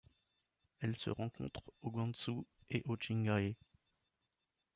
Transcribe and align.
Elle 0.79 0.95
se 0.95 1.11
rencontre 1.11 1.61
au 1.83 1.91
Gansu 1.91 2.43
et 2.71 2.81
au 2.87 2.97
Qinghai. 2.97 3.55